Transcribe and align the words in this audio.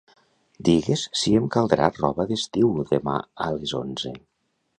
Digues 0.69 1.03
si 1.23 1.33
em 1.39 1.45
caldrà 1.55 1.89
roba 1.99 2.25
d'estiu 2.33 2.73
demà 2.95 3.19
a 3.49 3.53
les 3.59 3.77
onze. 3.83 4.17